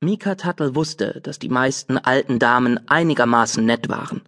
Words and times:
Mika 0.00 0.36
Tuttle 0.36 0.76
wusste, 0.76 1.20
dass 1.24 1.40
die 1.40 1.48
meisten 1.48 1.98
alten 1.98 2.38
Damen 2.38 2.88
einigermaßen 2.88 3.64
nett 3.66 3.88
waren. 3.88 4.22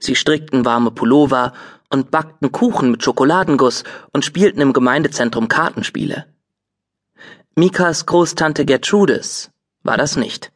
Sie 0.00 0.16
strickten 0.16 0.64
warme 0.64 0.90
Pullover 0.90 1.52
und 1.88 2.10
backten 2.10 2.50
Kuchen 2.50 2.90
mit 2.90 3.04
Schokoladenguss 3.04 3.84
und 4.12 4.24
spielten 4.24 4.60
im 4.60 4.72
Gemeindezentrum 4.72 5.46
Kartenspiele. 5.46 6.26
Mikas 7.54 8.06
Großtante 8.06 8.64
Gertrudis 8.64 9.52
war 9.84 9.96
das 9.96 10.16
nicht. 10.16 10.50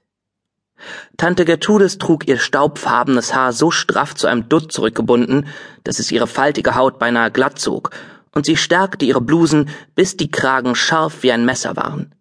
Tante 1.17 1.45
Gertrudis 1.45 1.99
trug 1.99 2.27
ihr 2.27 2.39
staubfarbenes 2.39 3.35
Haar 3.35 3.53
so 3.53 3.71
straff 3.71 4.17
zu 4.17 4.27
einem 4.27 4.49
Dutt 4.49 4.73
zurückgebunden, 4.73 5.47
dass 5.85 6.01
es 6.01 6.11
ihre 6.11 6.27
faltige 6.27 6.75
Haut 6.75 6.99
beinahe 6.99 7.31
glatt 7.31 7.61
zog, 7.61 7.91
und 8.35 8.47
sie 8.47 8.57
stärkte 8.57 9.05
ihre 9.05 9.21
Blusen, 9.21 9.71
bis 9.95 10.17
die 10.17 10.33
Kragen 10.33 10.75
scharf 10.75 11.23
wie 11.23 11.31
ein 11.31 11.45
Messer 11.45 11.77
waren. 11.77 12.13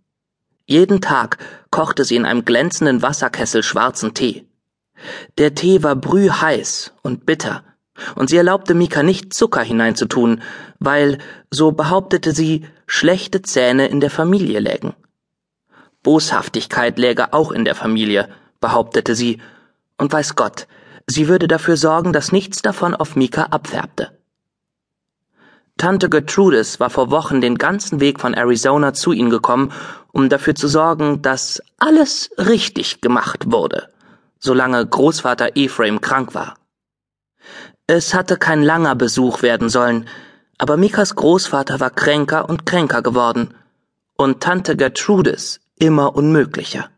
Jeden 0.66 1.02
Tag 1.02 1.38
kochte 1.70 2.06
sie 2.06 2.16
in 2.16 2.26
einem 2.26 2.46
glänzenden 2.46 3.02
Wasserkessel 3.02 3.64
schwarzen 3.64 4.14
Tee. 4.14 4.46
Der 5.38 5.56
Tee 5.56 5.84
war 5.84 5.96
brühheiß 5.96 6.94
und 7.02 7.26
bitter, 7.26 7.64
und 8.16 8.30
sie 8.30 8.38
erlaubte 8.38 8.74
Mika 8.74 9.04
nicht 9.04 9.34
Zucker 9.34 9.62
hineinzutun, 9.62 10.42
weil, 10.80 11.18
so 11.50 11.72
behauptete 11.72 12.32
sie, 12.32 12.66
schlechte 12.86 13.42
Zähne 13.42 13.88
in 13.88 14.00
der 14.00 14.12
Familie 14.12 14.60
lägen. 14.60 14.94
Boshaftigkeit 16.04 16.98
läge 16.98 17.34
auch 17.34 17.52
in 17.52 17.66
der 17.66 17.76
Familie, 17.76 18.30
behauptete 18.60 19.16
sie, 19.16 19.42
und 19.98 20.12
weiß 20.12 20.36
Gott, 20.36 20.68
sie 21.06 21.28
würde 21.28 21.48
dafür 21.48 21.78
sorgen, 21.78 22.14
dass 22.14 22.32
nichts 22.32 22.62
davon 22.62 22.96
auf 22.96 23.16
Mika 23.16 23.44
abfärbte. 23.46 24.18
Tante 25.78 26.10
Gertrudis 26.10 26.80
war 26.80 26.90
vor 26.90 27.10
Wochen 27.10 27.42
den 27.42 27.58
ganzen 27.58 28.00
Weg 28.00 28.20
von 28.20 28.34
Arizona 28.34 28.94
zu 28.94 29.14
ihnen 29.14 29.30
gekommen, 29.30 29.72
um 30.12 30.30
dafür 30.30 30.56
zu 30.56 30.68
sorgen, 30.68 31.22
dass 31.22 31.62
alles 31.78 32.30
richtig 32.38 33.02
gemacht 33.02 33.52
wurde, 33.52 33.90
solange 34.40 34.86
Großvater 34.86 35.56
Ephraim 35.56 36.02
krank 36.02 36.34
war. 36.34 36.56
Es 37.88 38.14
hatte 38.14 38.38
kein 38.38 38.64
langer 38.64 38.96
Besuch 38.96 39.42
werden 39.42 39.70
sollen, 39.70 40.08
aber 40.58 40.78
Mikas 40.78 41.16
Großvater 41.16 41.80
war 41.80 41.90
kränker 41.90 42.48
und 42.48 42.66
kränker 42.66 43.02
geworden 43.02 43.54
und 44.16 44.42
Tante 44.42 44.76
Gertrudis 44.76 45.60
immer 45.78 46.16
unmöglicher. 46.16 46.90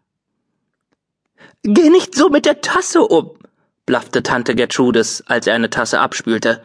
Geh 1.64 1.90
nicht 1.90 2.14
so 2.14 2.30
mit 2.30 2.46
der 2.46 2.60
Tasse 2.62 3.02
um, 3.02 3.32
blaffte 3.86 4.22
Tante 4.22 4.54
Gertrudis, 4.54 5.24
als 5.28 5.48
er 5.48 5.56
eine 5.56 5.70
Tasse 5.70 6.00
abspülte. 6.00 6.62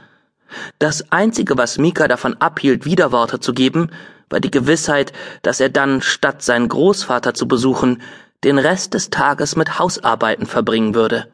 Das 0.81 1.13
Einzige, 1.13 1.57
was 1.57 1.79
Mika 1.79 2.09
davon 2.09 2.35
abhielt, 2.41 2.85
Widerworte 2.85 3.39
zu 3.39 3.53
geben, 3.53 3.91
war 4.31 4.41
die 4.41 4.51
Gewissheit, 4.51 5.13
dass 5.43 5.61
er 5.61 5.69
dann, 5.69 6.03
statt 6.03 6.43
seinen 6.43 6.69
Großvater 6.69 7.35
zu 7.35 7.49
besuchen, 7.49 8.03
den 8.45 8.59
Rest 8.59 8.95
des 8.95 9.11
Tages 9.11 9.57
mit 9.57 9.79
Hausarbeiten 9.79 10.47
verbringen 10.47 10.95
würde. 10.95 11.33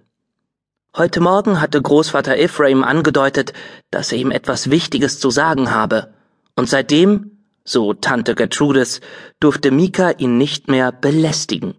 Heute 0.96 1.20
Morgen 1.20 1.60
hatte 1.60 1.82
Großvater 1.82 2.38
Ephraim 2.38 2.84
angedeutet, 2.84 3.52
dass 3.90 4.12
er 4.12 4.18
ihm 4.18 4.30
etwas 4.30 4.70
Wichtiges 4.70 5.18
zu 5.18 5.30
sagen 5.30 5.70
habe, 5.72 6.14
und 6.54 6.68
seitdem, 6.68 7.48
so 7.64 7.94
Tante 7.94 8.34
Gertrudis, 8.34 9.00
durfte 9.40 9.70
Mika 9.70 10.10
ihn 10.10 10.38
nicht 10.38 10.68
mehr 10.68 10.92
belästigen. 10.92 11.74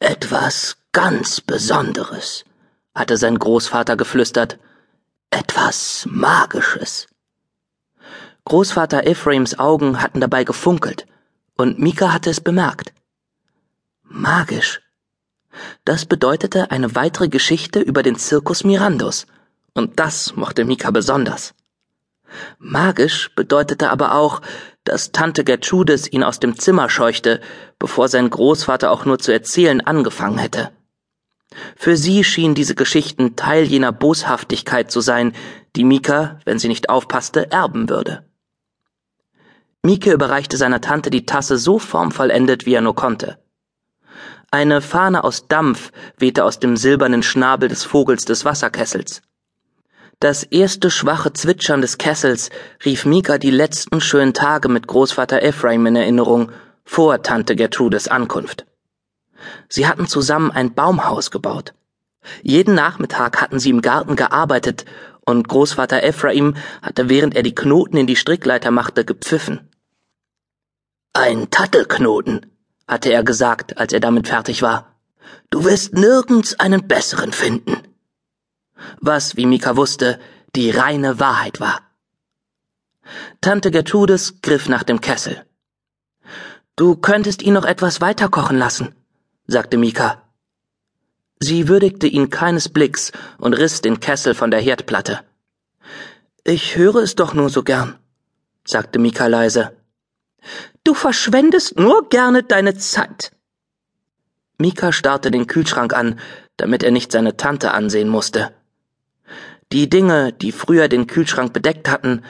Etwas 0.00 0.76
ganz 0.90 1.40
Besonderes, 1.40 2.44
hatte 2.94 3.16
sein 3.16 3.38
Großvater 3.38 3.96
geflüstert, 3.96 4.58
etwas 5.30 6.06
Magisches. 6.10 7.06
Großvater 8.44 9.06
Ephraims 9.06 9.58
Augen 9.58 10.02
hatten 10.02 10.20
dabei 10.20 10.44
gefunkelt, 10.44 11.06
und 11.56 11.78
Mika 11.78 12.12
hatte 12.12 12.30
es 12.30 12.40
bemerkt. 12.40 12.92
Magisch. 14.02 14.80
Das 15.84 16.06
bedeutete 16.06 16.70
eine 16.70 16.94
weitere 16.94 17.28
Geschichte 17.28 17.80
über 17.80 18.02
den 18.02 18.16
Zirkus 18.16 18.64
Mirandos, 18.64 19.26
und 19.74 19.98
das 20.00 20.34
mochte 20.34 20.64
Mika 20.64 20.90
besonders. 20.90 21.54
Magisch 22.58 23.34
bedeutete 23.34 23.90
aber 23.90 24.14
auch, 24.14 24.40
dass 24.84 25.12
Tante 25.12 25.44
Gertrudis 25.44 26.10
ihn 26.10 26.24
aus 26.24 26.40
dem 26.40 26.58
Zimmer 26.58 26.90
scheuchte, 26.90 27.40
bevor 27.78 28.08
sein 28.08 28.28
Großvater 28.28 28.90
auch 28.90 29.04
nur 29.04 29.18
zu 29.18 29.32
erzählen 29.32 29.80
angefangen 29.80 30.38
hätte. 30.38 30.72
Für 31.76 31.96
sie 31.96 32.24
schienen 32.24 32.54
diese 32.54 32.74
Geschichten 32.74 33.36
Teil 33.36 33.64
jener 33.64 33.92
Boshaftigkeit 33.92 34.90
zu 34.90 35.00
sein, 35.00 35.34
die 35.76 35.84
Mika, 35.84 36.40
wenn 36.44 36.58
sie 36.58 36.68
nicht 36.68 36.88
aufpasste, 36.88 37.50
erben 37.50 37.88
würde. 37.88 38.24
Mika 39.84 40.12
überreichte 40.12 40.56
seiner 40.56 40.80
Tante 40.80 41.10
die 41.10 41.26
Tasse 41.26 41.58
so 41.58 41.80
formvollendet, 41.80 42.66
wie 42.66 42.74
er 42.74 42.82
nur 42.82 42.94
konnte. 42.94 43.38
Eine 44.52 44.80
Fahne 44.80 45.24
aus 45.24 45.48
Dampf 45.48 45.90
wehte 46.16 46.44
aus 46.44 46.60
dem 46.60 46.76
silbernen 46.76 47.24
Schnabel 47.24 47.68
des 47.68 47.82
Vogels 47.82 48.24
des 48.24 48.44
Wasserkessels. 48.44 49.22
Das 50.20 50.44
erste 50.44 50.88
schwache 50.88 51.32
Zwitschern 51.32 51.80
des 51.80 51.98
Kessels 51.98 52.50
rief 52.84 53.04
Mika 53.06 53.38
die 53.38 53.50
letzten 53.50 54.00
schönen 54.00 54.34
Tage 54.34 54.68
mit 54.68 54.86
Großvater 54.86 55.42
Ephraim 55.42 55.84
in 55.86 55.96
Erinnerung, 55.96 56.52
vor 56.84 57.20
Tante 57.24 57.56
Gertrudes 57.56 58.06
Ankunft. 58.06 58.66
Sie 59.68 59.88
hatten 59.88 60.06
zusammen 60.06 60.52
ein 60.52 60.74
Baumhaus 60.74 61.32
gebaut. 61.32 61.74
Jeden 62.42 62.76
Nachmittag 62.76 63.40
hatten 63.40 63.58
sie 63.58 63.70
im 63.70 63.82
Garten 63.82 64.14
gearbeitet 64.14 64.84
und 65.24 65.48
Großvater 65.48 66.04
Ephraim 66.04 66.54
hatte, 66.82 67.08
während 67.08 67.34
er 67.34 67.42
die 67.42 67.54
Knoten 67.54 67.96
in 67.96 68.06
die 68.06 68.14
Strickleiter 68.14 68.70
machte, 68.70 69.04
gepfiffen. 69.04 69.68
Ein 71.14 71.50
Tattelknoten, 71.50 72.46
hatte 72.88 73.12
er 73.12 73.22
gesagt, 73.22 73.76
als 73.76 73.92
er 73.92 74.00
damit 74.00 74.28
fertig 74.28 74.62
war. 74.62 74.96
Du 75.50 75.64
wirst 75.64 75.92
nirgends 75.92 76.58
einen 76.58 76.88
besseren 76.88 77.32
finden. 77.32 77.76
Was, 79.00 79.36
wie 79.36 79.44
Mika 79.44 79.76
wusste, 79.76 80.18
die 80.56 80.70
reine 80.70 81.20
Wahrheit 81.20 81.60
war. 81.60 81.82
Tante 83.42 83.70
Gertrudis 83.70 84.40
griff 84.40 84.70
nach 84.70 84.84
dem 84.84 85.02
Kessel. 85.02 85.44
Du 86.76 86.96
könntest 86.96 87.42
ihn 87.42 87.52
noch 87.52 87.66
etwas 87.66 88.00
weiter 88.00 88.30
kochen 88.30 88.58
lassen, 88.58 88.94
sagte 89.46 89.76
Mika. 89.76 90.22
Sie 91.40 91.68
würdigte 91.68 92.06
ihn 92.06 92.30
keines 92.30 92.70
Blicks 92.70 93.12
und 93.36 93.52
riss 93.52 93.82
den 93.82 94.00
Kessel 94.00 94.34
von 94.34 94.50
der 94.50 94.60
Herdplatte. 94.60 95.20
Ich 96.44 96.76
höre 96.76 97.02
es 97.02 97.16
doch 97.16 97.34
nur 97.34 97.50
so 97.50 97.62
gern, 97.62 97.98
sagte 98.64 98.98
Mika 98.98 99.26
leise. 99.26 99.76
Du 100.84 100.94
verschwendest 100.94 101.78
nur 101.78 102.08
gerne 102.08 102.42
deine 102.42 102.74
Zeit. 102.74 103.32
Mika 104.58 104.92
starrte 104.92 105.30
den 105.30 105.46
Kühlschrank 105.46 105.94
an, 105.94 106.20
damit 106.56 106.82
er 106.82 106.90
nicht 106.90 107.12
seine 107.12 107.36
Tante 107.36 107.72
ansehen 107.72 108.08
musste. 108.08 108.52
Die 109.72 109.88
Dinge, 109.88 110.32
die 110.32 110.52
früher 110.52 110.88
den 110.88 111.06
Kühlschrank 111.06 111.52
bedeckt 111.52 111.88
hatten, 111.88 112.22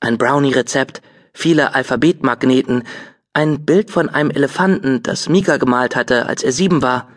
ein 0.00 0.18
Brownie-Rezept, 0.18 1.02
viele 1.32 1.74
Alphabetmagneten, 1.74 2.84
ein 3.32 3.64
Bild 3.64 3.90
von 3.90 4.08
einem 4.08 4.30
Elefanten, 4.30 5.02
das 5.02 5.28
Mika 5.28 5.56
gemalt 5.56 5.96
hatte, 5.96 6.26
als 6.26 6.42
er 6.42 6.52
sieben 6.52 6.82
war, 6.82 7.08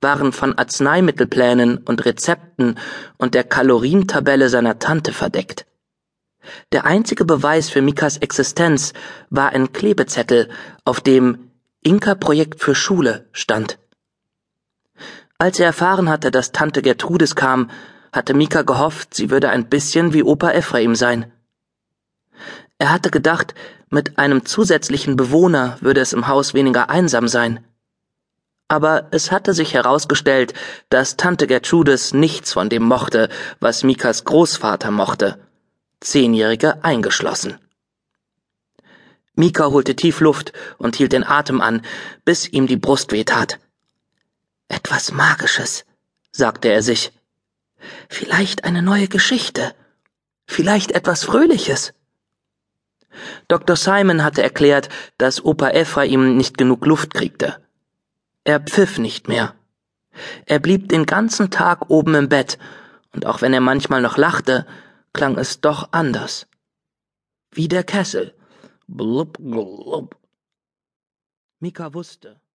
waren 0.00 0.32
von 0.32 0.58
Arzneimittelplänen 0.58 1.78
und 1.78 2.04
Rezepten 2.04 2.78
und 3.16 3.34
der 3.34 3.44
Kalorientabelle 3.44 4.48
seiner 4.48 4.78
Tante 4.78 5.12
verdeckt. 5.12 5.66
Der 6.72 6.84
einzige 6.84 7.24
Beweis 7.24 7.70
für 7.70 7.82
Mikas 7.82 8.16
Existenz 8.16 8.92
war 9.30 9.50
ein 9.50 9.72
Klebezettel, 9.72 10.48
auf 10.84 11.00
dem 11.00 11.50
Inka-Projekt 11.82 12.60
für 12.60 12.74
Schule 12.74 13.28
stand. 13.32 13.78
Als 15.38 15.58
er 15.58 15.66
erfahren 15.66 16.08
hatte, 16.08 16.30
dass 16.30 16.52
Tante 16.52 16.82
Gertrudis 16.82 17.34
kam, 17.34 17.70
hatte 18.12 18.34
Mika 18.34 18.62
gehofft, 18.62 19.14
sie 19.14 19.30
würde 19.30 19.50
ein 19.50 19.68
bisschen 19.68 20.12
wie 20.12 20.22
Opa 20.22 20.52
Ephraim 20.52 20.94
sein. 20.94 21.32
Er 22.78 22.92
hatte 22.92 23.10
gedacht, 23.10 23.54
mit 23.90 24.18
einem 24.18 24.44
zusätzlichen 24.44 25.16
Bewohner 25.16 25.78
würde 25.80 26.00
es 26.00 26.12
im 26.12 26.28
Haus 26.28 26.54
weniger 26.54 26.90
einsam 26.90 27.26
sein. 27.28 27.64
Aber 28.68 29.08
es 29.10 29.32
hatte 29.32 29.52
sich 29.52 29.74
herausgestellt, 29.74 30.54
dass 30.88 31.16
Tante 31.16 31.46
Gertrudis 31.46 32.14
nichts 32.14 32.52
von 32.52 32.68
dem 32.68 32.84
mochte, 32.84 33.28
was 33.60 33.82
Mikas 33.82 34.24
Großvater 34.24 34.90
mochte. 34.90 35.38
Zehnjährige 36.02 36.84
eingeschlossen. 36.84 37.58
Mika 39.34 39.66
holte 39.66 39.96
tief 39.96 40.20
Luft 40.20 40.52
und 40.78 40.96
hielt 40.96 41.12
den 41.12 41.24
Atem 41.24 41.60
an, 41.60 41.82
bis 42.24 42.46
ihm 42.48 42.66
die 42.66 42.76
Brust 42.76 43.12
wehtat. 43.12 43.58
Etwas 44.68 45.12
Magisches, 45.12 45.84
sagte 46.30 46.68
er 46.68 46.82
sich. 46.82 47.12
Vielleicht 48.08 48.64
eine 48.64 48.82
neue 48.82 49.08
Geschichte. 49.08 49.74
Vielleicht 50.46 50.92
etwas 50.92 51.24
Fröhliches. 51.24 51.94
Dr. 53.48 53.76
Simon 53.76 54.24
hatte 54.24 54.42
erklärt, 54.42 54.88
dass 55.18 55.44
Opa 55.44 55.70
Ephraim 55.70 56.36
nicht 56.36 56.58
genug 56.58 56.84
Luft 56.86 57.14
kriegte. 57.14 57.56
Er 58.44 58.60
pfiff 58.60 58.98
nicht 58.98 59.28
mehr. 59.28 59.54
Er 60.46 60.58
blieb 60.58 60.88
den 60.88 61.06
ganzen 61.06 61.50
Tag 61.50 61.90
oben 61.90 62.14
im 62.14 62.28
Bett, 62.28 62.58
und 63.12 63.26
auch 63.26 63.42
wenn 63.42 63.54
er 63.54 63.60
manchmal 63.60 64.02
noch 64.02 64.16
lachte, 64.16 64.66
klang 65.12 65.38
es 65.38 65.60
doch 65.60 65.92
anders. 65.92 66.46
Wie 67.50 67.68
der 67.68 67.84
Kessel. 67.84 68.34
Blub, 68.86 69.38
blub. 69.38 70.16
Mika 71.60 71.94
wusste, 71.94 72.41